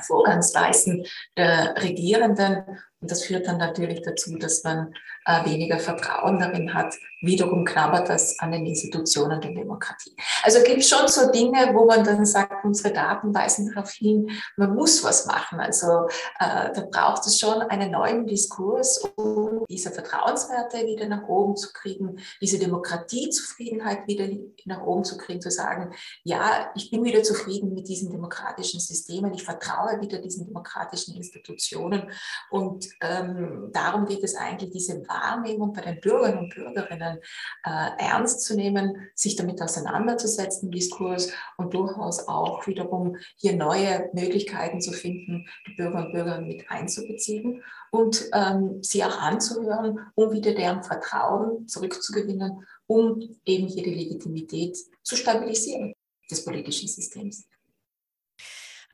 [0.07, 1.05] Vorgangsweisen
[1.37, 2.79] der Regierenden.
[3.00, 4.92] Und das führt dann natürlich dazu, dass man
[5.24, 6.94] äh, weniger Vertrauen darin hat.
[7.20, 10.16] Wiederum knabbert das an den Institutionen der Demokratie.
[10.42, 14.74] Also gibt schon so Dinge, wo man dann sagt, unsere Daten weisen darauf hin, man
[14.74, 15.61] muss was machen.
[15.61, 16.08] Also
[16.40, 21.72] äh, da braucht es schon einen neuen Diskurs, um diese Vertrauenswerte wieder nach oben zu
[21.72, 24.26] kriegen, diese Demokratiezufriedenheit wieder
[24.64, 29.34] nach oben zu kriegen, zu sagen, ja, ich bin wieder zufrieden mit diesen demokratischen Systemen,
[29.34, 32.11] ich vertraue wieder diesen demokratischen Institutionen
[32.50, 37.18] und ähm, darum geht es eigentlich, diese Wahrnehmung bei den Bürgern und Bürgerinnen
[37.64, 44.81] äh, ernst zu nehmen, sich damit auseinanderzusetzen Diskurs und durchaus auch wiederum hier neue Möglichkeiten
[44.81, 50.55] zu finden, die Bürger und Bürger mit einzubeziehen und ähm, sie auch anzuhören, um wieder
[50.55, 55.94] deren Vertrauen zurückzugewinnen, um eben hier die Legitimität zu stabilisieren
[56.31, 57.46] des politischen Systems.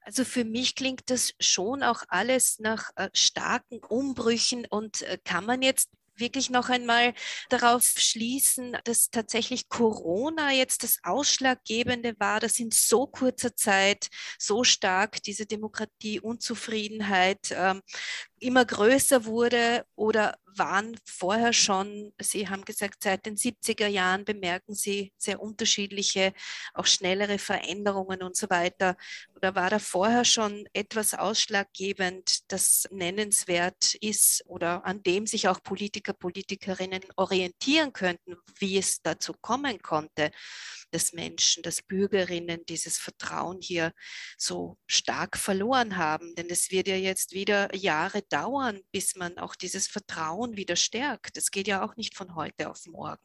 [0.05, 5.47] Also für mich klingt das schon auch alles nach äh, starken Umbrüchen und äh, kann
[5.47, 7.14] man jetzt wirklich noch einmal
[7.49, 14.64] darauf schließen, dass tatsächlich Corona jetzt das Ausschlaggebende war, dass in so kurzer Zeit so
[14.64, 17.83] stark diese Demokratieunzufriedenheit ähm,
[18.45, 24.75] immer größer wurde oder waren vorher schon, Sie haben gesagt, seit den 70er Jahren bemerken
[24.75, 26.33] Sie sehr unterschiedliche,
[26.75, 28.97] auch schnellere Veränderungen und so weiter.
[29.35, 35.63] Oder war da vorher schon etwas ausschlaggebend, das nennenswert ist oder an dem sich auch
[35.63, 40.31] Politiker, Politikerinnen orientieren könnten, wie es dazu kommen konnte,
[40.91, 43.93] dass Menschen, dass Bürgerinnen dieses Vertrauen hier
[44.39, 46.35] so stark verloren haben?
[46.37, 51.37] Denn es wird ja jetzt wieder Jahre dauern, bis man auch dieses Vertrauen wieder stärkt.
[51.37, 53.23] Das geht ja auch nicht von heute auf morgen.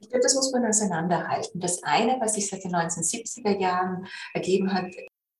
[0.00, 1.60] Ich glaube, das muss man auseinanderhalten.
[1.60, 4.94] Das eine, was sich seit den 1970er Jahren ergeben hat,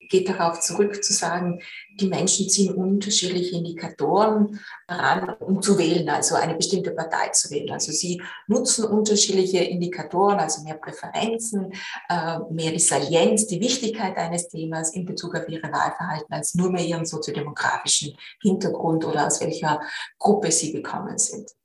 [0.08, 1.60] geht darauf zurück zu sagen,
[2.00, 7.72] die Menschen ziehen unterschiedliche Indikatoren heran, um zu wählen, also eine bestimmte Partei zu wählen.
[7.72, 11.72] Also sie nutzen unterschiedliche Indikatoren, also mehr Präferenzen,
[12.08, 16.70] äh, mehr die Salienz, die Wichtigkeit eines Themas in Bezug auf ihre Wahlverhalten als nur
[16.70, 19.80] mehr ihren soziodemografischen Hintergrund oder aus welcher
[20.18, 21.57] Gruppe sie gekommen sind.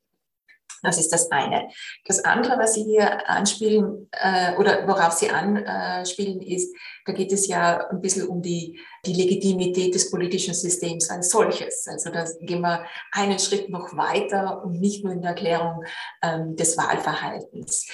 [0.83, 1.69] Das ist das eine.
[2.05, 7.47] Das andere, was Sie hier anspielen äh, oder worauf Sie anspielen, ist, da geht es
[7.47, 11.87] ja ein bisschen um die, die Legitimität des politischen Systems als solches.
[11.87, 15.83] Also da gehen wir einen Schritt noch weiter und nicht nur in der Erklärung
[16.21, 17.87] ähm, des Wahlverhaltens.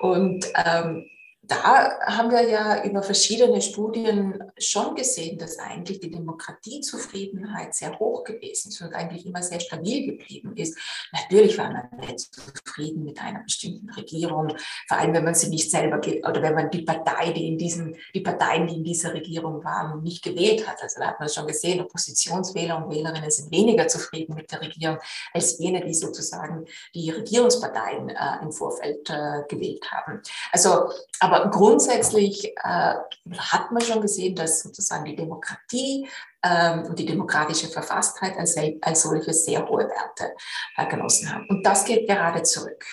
[0.00, 1.06] Und ähm,
[1.46, 8.24] da haben wir ja über verschiedene Studien schon gesehen, dass eigentlich die Demokratiezufriedenheit sehr hoch
[8.24, 10.78] gewesen ist und eigentlich immer sehr stabil geblieben ist.
[11.12, 14.56] Natürlich war man nicht zufrieden mit einer bestimmten Regierung,
[14.88, 17.96] vor allem wenn man sie nicht selber oder wenn man die Partei, die in diesen,
[18.14, 20.82] die Parteien, die in dieser Regierung waren, nicht gewählt hat.
[20.82, 24.98] Also da hat man schon gesehen, Oppositionswähler und Wählerinnen sind weniger zufrieden mit der Regierung
[25.32, 30.22] als jene, die sozusagen die Regierungsparteien äh, im Vorfeld äh, gewählt haben.
[30.52, 32.94] Also, aber aber grundsätzlich äh,
[33.38, 36.08] hat man schon gesehen, dass sozusagen die Demokratie
[36.44, 40.34] ähm, und die demokratische Verfasstheit als, als solche sehr hohe Werte
[40.76, 41.46] äh, genossen haben.
[41.48, 42.84] Und das geht gerade zurück.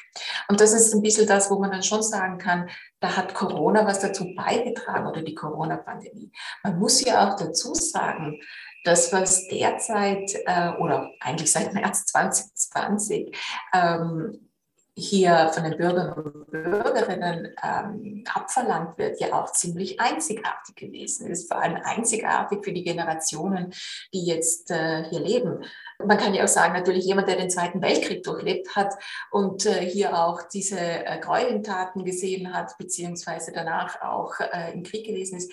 [0.47, 3.85] Und das ist ein bisschen das, wo man dann schon sagen kann, da hat Corona
[3.85, 6.31] was dazu beigetragen oder die Corona-Pandemie.
[6.63, 8.39] Man muss ja auch dazu sagen,
[8.83, 13.37] das, was derzeit äh, oder eigentlich seit März 2020
[13.73, 14.50] ähm,
[14.97, 21.49] hier von den Bürgern und Bürgerinnen ähm, abverlangt wird, ja auch ziemlich einzigartig gewesen ist.
[21.49, 23.73] Vor allem einzigartig für die Generationen,
[24.13, 25.63] die jetzt äh, hier leben.
[26.03, 28.93] Man kann ja auch sagen, natürlich jemand, der den Zweiten Weltkrieg durchlebt hat
[29.31, 35.05] und äh, hier auch diese äh, Gräueltaten gesehen hat, beziehungsweise danach auch äh, im Krieg
[35.05, 35.51] gewesen ist,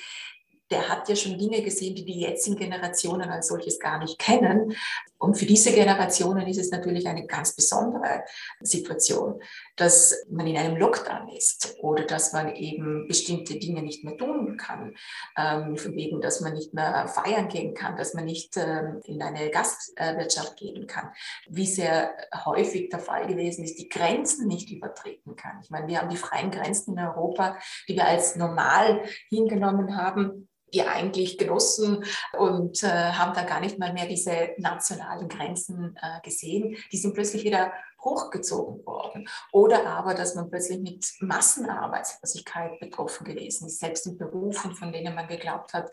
[0.70, 4.74] der hat ja schon Dinge gesehen, die die jetzigen Generationen als solches gar nicht kennen.
[5.18, 8.22] Und für diese Generationen ist es natürlich eine ganz besondere
[8.60, 9.42] Situation,
[9.76, 14.56] dass man in einem Lockdown ist oder dass man eben bestimmte Dinge nicht mehr tun
[14.56, 14.94] kann.
[15.36, 19.22] Ähm, von wegen, dass man nicht mehr feiern gehen kann, dass man nicht ähm, in
[19.22, 21.10] eine Gastwirtschaft gehen kann.
[21.48, 25.58] Wie sehr häufig der Fall gewesen ist, die Grenzen nicht übertreten kann.
[25.62, 30.48] Ich meine, wir haben die freien Grenzen in Europa, die wir als normal hingenommen haben
[30.72, 32.04] die eigentlich genossen
[32.38, 36.76] und äh, haben da gar nicht mal mehr diese nationalen Grenzen äh, gesehen.
[36.92, 39.28] Die sind plötzlich wieder hochgezogen worden.
[39.52, 45.14] Oder aber, dass man plötzlich mit Massenarbeitslosigkeit betroffen gewesen ist, selbst in Berufen, von denen
[45.14, 45.90] man geglaubt hat,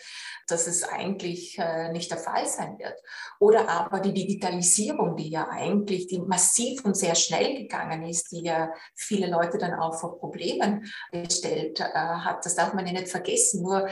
[0.47, 2.99] dass es eigentlich äh, nicht der Fall sein wird.
[3.39, 8.43] Oder aber die Digitalisierung, die ja eigentlich die massiv und sehr schnell gegangen ist, die
[8.43, 12.45] ja viele Leute dann auch vor Problemen gestellt äh, hat.
[12.45, 13.63] Das darf man ja nicht vergessen.
[13.63, 13.87] Nur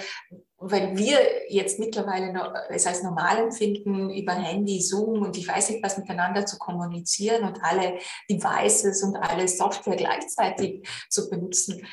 [0.65, 1.17] weil wir
[1.49, 2.33] jetzt mittlerweile
[2.69, 7.43] es als normal empfinden, über Handy, Zoom und ich weiß nicht was miteinander zu kommunizieren
[7.43, 7.97] und alle
[8.29, 11.85] Devices und alle Software gleichzeitig zu benutzen,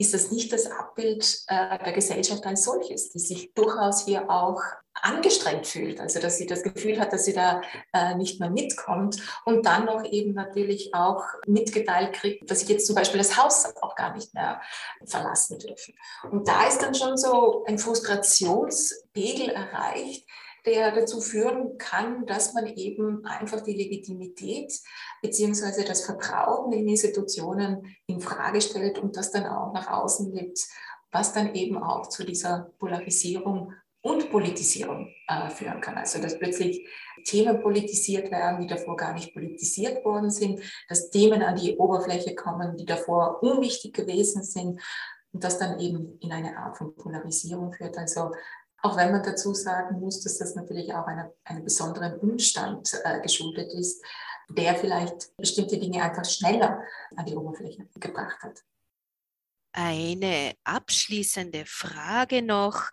[0.00, 4.62] ist das nicht das Abbild äh, der Gesellschaft als solches, die sich durchaus hier auch
[4.94, 9.20] angestrengt fühlt, also dass sie das Gefühl hat, dass sie da äh, nicht mehr mitkommt
[9.44, 13.64] und dann noch eben natürlich auch mitgeteilt kriegt, dass sie jetzt zum Beispiel das Haus
[13.80, 14.60] auch gar nicht mehr
[15.04, 15.94] verlassen dürfen.
[16.30, 20.28] Und da ist dann schon so ein Frustrationspegel erreicht,
[20.66, 24.72] der dazu führen kann, dass man eben einfach die Legitimität
[25.22, 30.60] beziehungsweise das Vertrauen in Institutionen in Frage stellt und das dann auch nach außen gibt,
[31.10, 35.96] was dann eben auch zu dieser Polarisierung und Politisierung äh, führen kann.
[35.96, 36.86] Also dass plötzlich
[37.24, 42.34] Themen politisiert werden, die davor gar nicht politisiert worden sind, dass Themen an die Oberfläche
[42.34, 44.80] kommen, die davor unwichtig gewesen sind
[45.32, 47.98] und das dann eben in eine Art von Polarisierung führt.
[47.98, 48.32] Also
[48.82, 53.72] auch wenn man dazu sagen muss, dass das natürlich auch einem besonderen Umstand äh, geschuldet
[53.72, 54.02] ist,
[54.48, 56.82] der vielleicht bestimmte Dinge einfach schneller
[57.16, 58.62] an die Oberfläche gebracht hat.
[59.72, 62.88] Eine abschließende Frage noch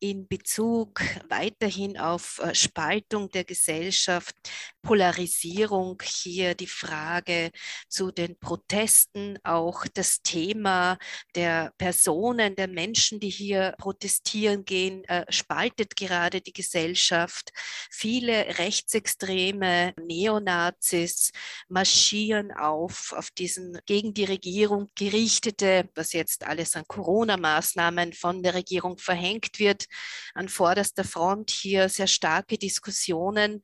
[0.00, 4.34] in Bezug weiterhin auf äh, Spaltung der Gesellschaft,
[4.82, 7.50] Polarisierung, hier die Frage
[7.88, 10.98] zu den Protesten, auch das Thema
[11.34, 17.50] der Personen, der Menschen, die hier protestieren gehen, äh, spaltet gerade die Gesellschaft.
[17.90, 21.32] Viele rechtsextreme Neonazis
[21.68, 28.54] marschieren auf, auf diesen gegen die Regierung gerichtete, was jetzt alles an Corona-Maßnahmen von der
[28.54, 29.87] Regierung verhängt wird,
[30.34, 33.62] an vorderster Front hier sehr starke Diskussionen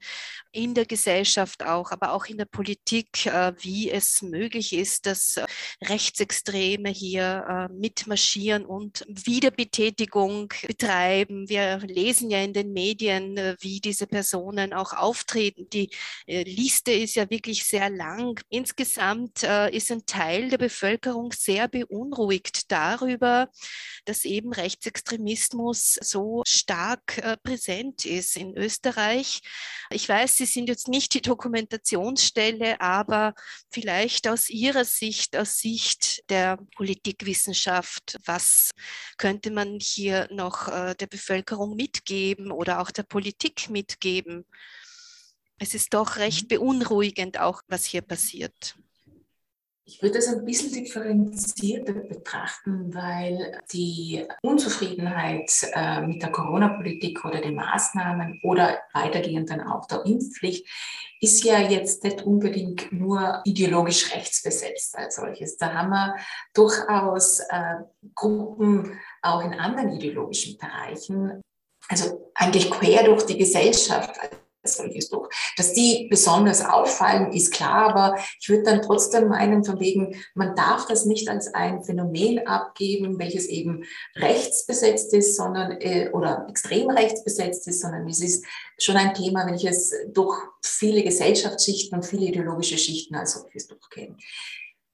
[0.52, 5.36] in der Gesellschaft auch, aber auch in der Politik, äh, wie es möglich ist, dass
[5.36, 5.46] äh,
[5.82, 11.48] Rechtsextreme hier äh, mitmarschieren und Wiederbetätigung betreiben.
[11.48, 15.68] Wir lesen ja in den Medien, wie diese Personen auch auftreten.
[15.70, 15.90] Die
[16.26, 18.40] Liste ist ja wirklich sehr lang.
[18.48, 23.48] Insgesamt ist ein Teil der Bevölkerung sehr beunruhigt darüber,
[24.04, 29.40] dass eben Rechtsextremismus so stark äh, präsent ist in Österreich.
[29.90, 33.34] Ich weiß, Sie sind jetzt nicht die Dokumentationsstelle, aber
[33.68, 38.70] vielleicht aus Ihrer Sicht, aus Sicht der Politikwissenschaft, was
[39.18, 44.46] könnte man hier noch äh, der Bevölkerung mitgeben oder auch der Politik mitgeben?
[45.58, 46.48] Es ist doch recht mhm.
[46.58, 48.76] beunruhigend auch, was hier passiert.
[49.86, 57.42] Ich würde das ein bisschen differenzierter betrachten, weil die Unzufriedenheit äh, mit der Corona-Politik oder
[57.42, 60.66] den Maßnahmen oder weitergehend dann auch der Impfpflicht
[61.20, 65.58] ist ja jetzt nicht unbedingt nur ideologisch rechtsbesetzt als solches.
[65.58, 66.16] Da haben wir
[66.54, 67.76] durchaus äh,
[68.14, 71.42] Gruppen auch in anderen ideologischen Bereichen,
[71.88, 74.18] also eigentlich quer durch die Gesellschaft
[74.64, 75.28] solches durch.
[75.56, 80.54] Dass die besonders auffallen, ist klar, aber ich würde dann trotzdem meinen, von wegen, man
[80.56, 83.84] darf das nicht als ein Phänomen abgeben, welches eben
[84.16, 88.44] rechtsbesetzt ist, sondern, äh, oder extrem rechtsbesetzt ist, sondern es ist
[88.78, 94.16] schon ein Thema, welches durch viele Gesellschaftsschichten und viele ideologische Schichten als solches durchgehen.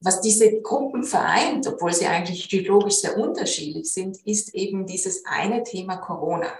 [0.02, 5.62] Was diese Gruppen vereint, obwohl sie eigentlich ideologisch sehr unterschiedlich sind, ist eben dieses eine
[5.62, 6.50] Thema Corona.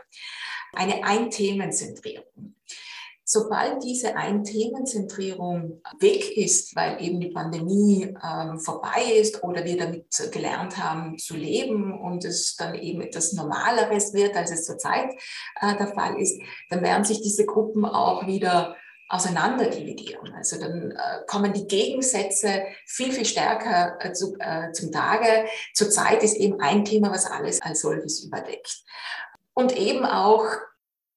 [0.75, 2.55] Eine Ein-Themen-Zentrierung.
[3.33, 10.07] Sobald diese Ein-Themen-Zentrierung weg ist, weil eben die Pandemie ähm, vorbei ist oder wir damit
[10.33, 15.13] gelernt haben zu leben und es dann eben etwas Normaleres wird, als es zurzeit
[15.61, 18.75] äh, der Fall ist, dann werden sich diese Gruppen auch wieder
[19.09, 20.35] auseinander dividieren.
[20.35, 20.97] Also dann äh,
[21.29, 25.47] kommen die Gegensätze viel, viel stärker äh, zu, äh, zum Tage.
[25.75, 28.83] Zurzeit ist eben ein Thema, was alles als solches überdeckt.
[29.55, 30.47] und eben auch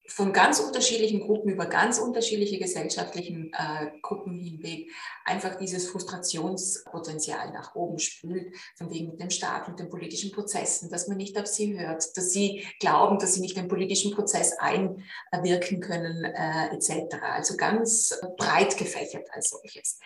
[0.06, 4.90] von ganz unterschiedlichen Gruppen über ganz unterschiedliche gesellschaftlichen äh, Gruppen hinweg
[5.24, 10.90] einfach dieses Frustrationspotenzial nach oben spült, von wegen mit dem Staat, mit den politischen Prozessen,
[10.90, 14.52] dass man nicht auf sie hört, dass sie glauben, dass sie nicht den politischen Prozess
[14.58, 17.16] einwirken können, äh, etc.
[17.22, 20.00] Also ganz breit gefächert als solches.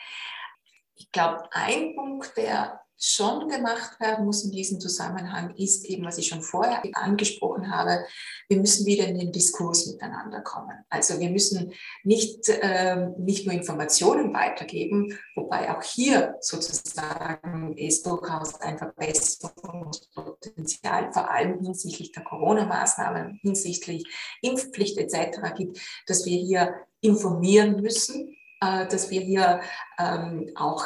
[0.95, 6.19] Ich glaube, ein Punkt, der schon gemacht werden muss in diesem Zusammenhang, ist eben, was
[6.19, 8.05] ich schon vorher angesprochen habe,
[8.49, 10.77] wir müssen wieder in den Diskurs miteinander kommen.
[10.91, 11.73] Also wir müssen
[12.03, 21.31] nicht, äh, nicht nur Informationen weitergeben, wobei auch hier sozusagen es durchaus ein Verbesserungspotenzial, vor
[21.31, 24.09] allem hinsichtlich der Corona-Maßnahmen, hinsichtlich
[24.43, 25.55] Impfpflicht etc.
[25.57, 25.79] gibt,
[26.09, 29.61] dass wir hier informieren müssen, äh, dass wir hier
[30.01, 30.85] ähm, auch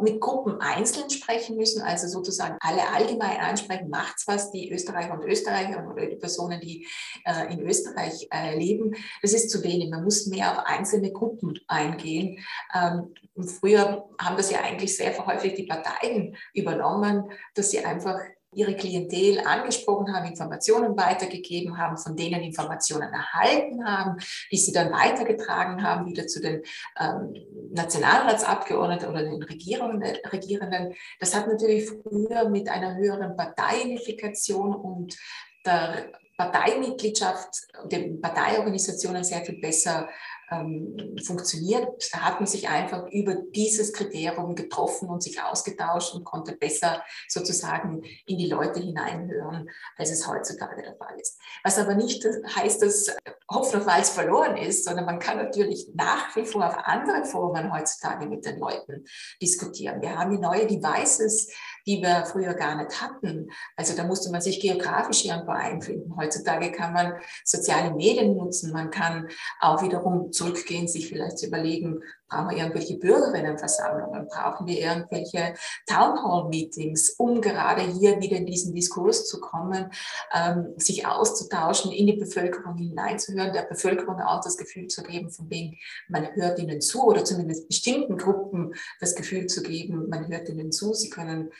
[0.00, 5.24] mit Gruppen einzeln sprechen müssen, also sozusagen alle allgemein ansprechen, macht's was, die Österreicher und
[5.24, 6.86] Österreicher oder die Personen, die
[7.24, 8.94] äh, in Österreich äh, leben.
[9.22, 9.90] Das ist zu wenig.
[9.90, 12.44] Man muss mehr auf einzelne Gruppen eingehen.
[12.74, 18.18] Ähm, früher haben das ja eigentlich sehr häufig die Parteien übernommen, dass sie einfach
[18.56, 24.16] ihre Klientel angesprochen haben, Informationen weitergegeben haben, von denen Informationen erhalten haben,
[24.50, 26.62] die sie dann weitergetragen haben, wieder zu den
[26.98, 27.34] ähm,
[27.72, 30.94] Nationalratsabgeordneten oder den Regierenden, Regierenden.
[31.20, 35.18] Das hat natürlich früher mit einer höheren Parteienifikation und
[35.66, 36.06] der
[36.38, 37.48] Parteimitgliedschaft,
[37.84, 40.08] den Parteiorganisationen sehr viel besser
[40.50, 41.88] ähm, funktioniert.
[42.12, 47.02] Da hat man sich einfach über dieses Kriterium getroffen und sich ausgetauscht und konnte besser
[47.28, 51.38] sozusagen in die Leute hineinhören, als es heutzutage der Fall ist.
[51.64, 53.16] Was aber nicht heißt, dass
[53.50, 57.72] Hopfen auf Walz verloren ist, sondern man kann natürlich nach wie vor auf andere Formen
[57.72, 59.04] heutzutage mit den Leuten
[59.40, 60.02] diskutieren.
[60.02, 61.52] Wir haben die neue Devices,
[61.86, 63.50] die wir früher gar nicht hatten.
[63.76, 66.16] Also da musste man sich geografisch irgendwo einfinden.
[66.16, 69.28] Heutzutage kann man soziale Medien nutzen, man kann
[69.60, 75.54] auch wiederum zurückgehen, sich vielleicht zu überlegen, brauchen wir irgendwelche Bürgerinnenversammlungen, brauchen wir irgendwelche
[75.86, 79.90] Townhall-Meetings, um gerade hier wieder in diesen Diskurs zu kommen,
[80.34, 85.50] ähm, sich auszutauschen, in die Bevölkerung hineinzuhören, der Bevölkerung auch das Gefühl zu geben, von
[85.50, 85.74] wem
[86.08, 90.72] man hört ihnen zu oder zumindest bestimmten Gruppen das Gefühl zu geben, man hört ihnen
[90.72, 91.50] zu, sie können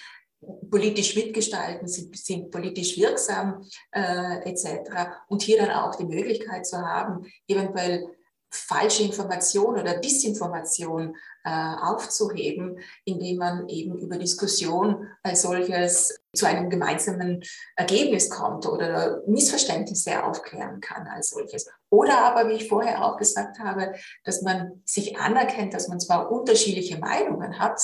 [0.70, 4.90] politisch mitgestalten, sind, sind politisch wirksam äh, etc.
[5.28, 8.15] Und hier dann auch die Möglichkeit zu haben, eventuell
[8.50, 16.70] falsche Information oder Disinformation äh, aufzuheben, indem man eben über Diskussion als solches zu einem
[16.70, 17.42] gemeinsamen
[17.76, 21.68] Ergebnis kommt oder Missverständnisse aufklären kann als solches.
[21.90, 23.94] Oder aber, wie ich vorher auch gesagt habe,
[24.24, 27.80] dass man sich anerkennt, dass man zwar unterschiedliche Meinungen hat,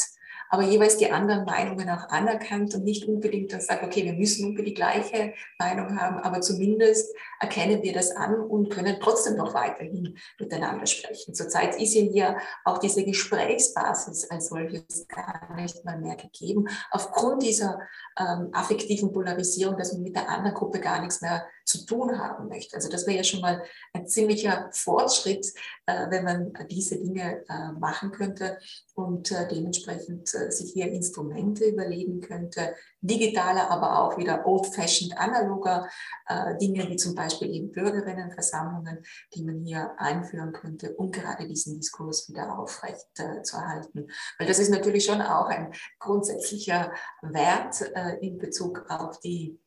[0.52, 4.44] aber jeweils die anderen Meinungen auch anerkannt und nicht unbedingt dann sagt, okay, wir müssen
[4.44, 9.54] unbedingt die gleiche Meinung haben, aber zumindest erkennen wir das an und können trotzdem noch
[9.54, 11.32] weiterhin miteinander sprechen.
[11.32, 12.36] Zurzeit ist ja hier
[12.66, 17.80] auch diese Gesprächsbasis als solches gar nicht mal mehr gegeben, aufgrund dieser
[18.20, 22.48] ähm, affektiven Polarisierung, dass man mit der anderen Gruppe gar nichts mehr zu tun haben
[22.48, 22.76] möchte.
[22.76, 25.46] Also das wäre ja schon mal ein ziemlicher Fortschritt,
[25.86, 28.58] äh, wenn man diese Dinge äh, machen könnte
[28.94, 35.88] und äh, dementsprechend äh, sich hier Instrumente überlegen könnte, digitaler, aber auch wieder old-fashioned analoger
[36.28, 39.04] äh, Dinge, wie zum Beispiel eben Bürgerinnenversammlungen,
[39.34, 44.08] die man hier einführen könnte, um gerade diesen Diskurs wieder aufrecht äh, zu erhalten.
[44.38, 46.92] Weil das ist natürlich schon auch ein grundsätzlicher
[47.22, 47.80] Wert
[48.20, 49.58] in Bezug auf die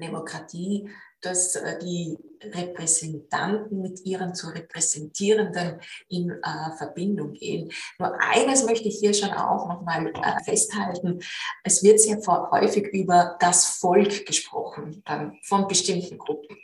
[0.00, 0.90] Demokratie,
[1.24, 7.72] dass äh, die Repräsentanten mit ihren zu Repräsentierenden in äh, Verbindung gehen.
[7.98, 11.20] Nur eines möchte ich hier schon auch nochmal äh, festhalten.
[11.62, 16.56] Es wird sehr häufig über das Volk gesprochen, dann von bestimmten Gruppen.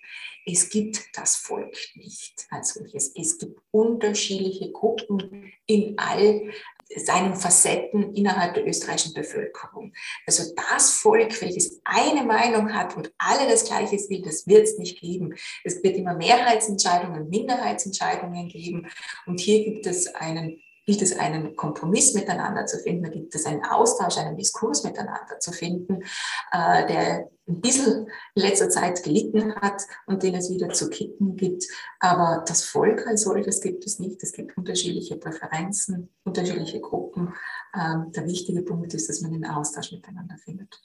[0.46, 3.12] Es gibt das Volk nicht als solches.
[3.14, 6.50] Es gibt unterschiedliche Gruppen in all
[6.96, 9.92] seinen Facetten innerhalb der österreichischen Bevölkerung.
[10.26, 14.78] Also das Volk, welches eine Meinung hat und alle das Gleiche will, das wird es
[14.78, 15.34] nicht geben.
[15.64, 18.88] Es wird immer Mehrheitsentscheidungen, Minderheitsentscheidungen geben.
[19.26, 23.46] Und hier gibt es einen gilt es einen Kompromiss miteinander zu finden, da gibt es
[23.46, 26.02] einen Austausch, einen Diskurs miteinander zu finden,
[26.52, 31.36] äh, der ein bisschen in letzter Zeit gelitten hat und den es wieder zu kippen
[31.36, 31.64] gibt.
[31.98, 34.22] Aber das Volk als solches gibt es nicht.
[34.22, 37.34] Es gibt unterschiedliche Präferenzen, unterschiedliche Gruppen.
[37.74, 40.80] Ähm, der wichtige Punkt ist, dass man den Austausch miteinander findet.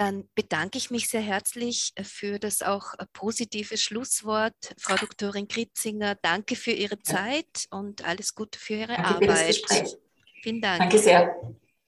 [0.00, 6.14] Dann bedanke ich mich sehr herzlich für das auch positive Schlusswort, Frau Doktorin Kritzinger.
[6.22, 9.56] Danke für Ihre Zeit und alles Gute für Ihre Danke Arbeit.
[9.56, 9.98] Für.
[10.42, 10.78] Vielen Dank.
[10.78, 11.54] Danke sehr.